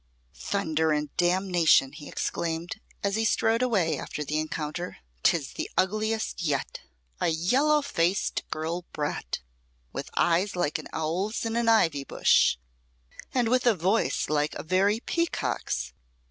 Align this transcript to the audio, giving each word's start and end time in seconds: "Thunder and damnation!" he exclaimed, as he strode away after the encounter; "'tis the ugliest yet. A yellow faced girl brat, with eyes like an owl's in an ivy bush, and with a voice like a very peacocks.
"Thunder 0.33 0.91
and 0.91 1.15
damnation!" 1.15 1.91
he 1.91 2.09
exclaimed, 2.09 2.81
as 3.03 3.15
he 3.15 3.23
strode 3.23 3.61
away 3.61 3.99
after 3.99 4.23
the 4.23 4.39
encounter; 4.39 4.97
"'tis 5.21 5.53
the 5.53 5.69
ugliest 5.77 6.41
yet. 6.41 6.79
A 7.19 7.27
yellow 7.27 7.83
faced 7.83 8.41
girl 8.49 8.83
brat, 8.93 9.41
with 9.93 10.09
eyes 10.17 10.55
like 10.55 10.79
an 10.79 10.87
owl's 10.91 11.45
in 11.45 11.55
an 11.55 11.69
ivy 11.69 12.03
bush, 12.03 12.57
and 13.31 13.47
with 13.47 13.67
a 13.67 13.75
voice 13.75 14.27
like 14.27 14.55
a 14.55 14.63
very 14.63 15.01
peacocks. 15.01 15.93